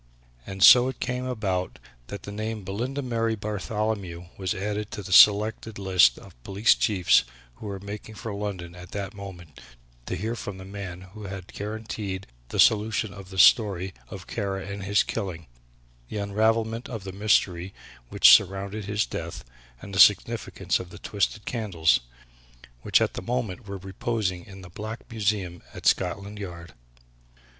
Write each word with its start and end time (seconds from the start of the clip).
And 0.47 0.63
so 0.63 0.87
it 0.87 0.99
came 0.99 1.25
about 1.25 1.77
that 2.07 2.23
the 2.23 2.31
name 2.31 2.57
of 2.57 2.65
Belinda 2.65 3.03
Mary 3.03 3.35
Bartholomew 3.35 4.29
was 4.35 4.55
added 4.55 4.89
to 4.89 5.03
the 5.03 5.13
selected 5.13 5.77
list 5.77 6.17
of 6.17 6.41
police 6.43 6.73
chiefs, 6.73 7.23
who 7.57 7.67
were 7.67 7.79
making 7.79 8.15
for 8.15 8.33
London 8.33 8.75
at 8.75 8.93
that 8.93 9.13
moment 9.13 9.61
to 10.07 10.15
hear 10.15 10.35
from 10.35 10.57
the 10.57 10.65
man 10.65 11.01
who 11.01 11.25
had 11.25 11.53
guaranteed 11.53 12.25
the 12.49 12.59
solution 12.59 13.13
of 13.13 13.29
the 13.29 13.37
story 13.37 13.93
of 14.09 14.25
Kara 14.25 14.65
and 14.65 14.81
his 14.85 15.03
killing; 15.03 15.45
the 16.09 16.17
unravelment 16.17 16.89
of 16.89 17.03
the 17.03 17.11
mystery 17.13 17.71
which 18.09 18.33
surrounded 18.33 18.85
his 18.85 19.05
death, 19.05 19.45
and 19.83 19.93
the 19.93 19.99
significance 19.99 20.79
of 20.79 20.89
the 20.89 20.97
twisted 20.97 21.45
candles, 21.45 21.99
which 22.81 23.01
at 23.01 23.13
that 23.13 23.21
moment 23.21 23.67
were 23.67 23.77
reposing 23.77 24.47
in 24.47 24.61
the 24.61 24.69
Black 24.71 25.01
Museum 25.11 25.61
at 25.75 25.85
Scotland 25.85 26.39
Yard. 26.39 26.73